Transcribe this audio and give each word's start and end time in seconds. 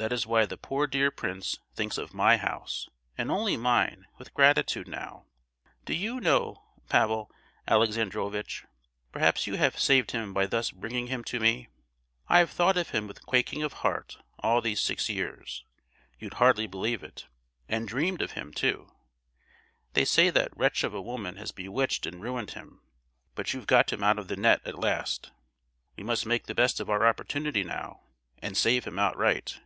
That 0.00 0.12
is 0.12 0.28
why 0.28 0.46
the 0.46 0.56
poor 0.56 0.86
dear 0.86 1.10
prince 1.10 1.58
thinks 1.74 1.98
of 1.98 2.14
my 2.14 2.36
house, 2.36 2.88
and 3.16 3.32
only 3.32 3.56
mine, 3.56 4.06
with 4.16 4.32
gratitude, 4.32 4.86
now. 4.86 5.24
Do 5.84 5.92
you 5.92 6.20
know, 6.20 6.62
Pavel 6.88 7.32
Alexandrovitch, 7.66 8.64
perhaps 9.10 9.48
you 9.48 9.56
have 9.56 9.76
saved 9.76 10.12
him 10.12 10.32
by 10.32 10.46
thus 10.46 10.70
bringing 10.70 11.08
him 11.08 11.24
to 11.24 11.40
me? 11.40 11.66
I 12.28 12.38
have 12.38 12.52
thought 12.52 12.76
of 12.76 12.90
him 12.90 13.08
with 13.08 13.26
quaking 13.26 13.64
of 13.64 13.72
heart 13.82 14.18
all 14.38 14.60
these 14.60 14.78
six 14.78 15.08
years—you'd 15.08 16.34
hardly 16.34 16.68
believe 16.68 17.02
it,—and 17.02 17.88
dreamed 17.88 18.22
of 18.22 18.32
him, 18.38 18.52
too. 18.52 18.92
They 19.94 20.04
say 20.04 20.30
that 20.30 20.56
wretch 20.56 20.84
of 20.84 20.94
a 20.94 21.02
woman 21.02 21.34
has 21.38 21.50
bewitched 21.50 22.06
and 22.06 22.22
ruined 22.22 22.52
him; 22.52 22.82
but 23.34 23.52
you've 23.52 23.66
got 23.66 23.92
him 23.92 24.04
out 24.04 24.20
of 24.20 24.28
the 24.28 24.36
net 24.36 24.60
at 24.64 24.78
last. 24.78 25.32
We 25.96 26.04
must 26.04 26.24
make 26.24 26.46
the 26.46 26.54
best 26.54 26.78
of 26.78 26.88
our 26.88 27.04
opportunity 27.04 27.64
now, 27.64 28.02
and 28.40 28.56
save 28.56 28.84
him 28.84 29.00
outright. 29.00 29.60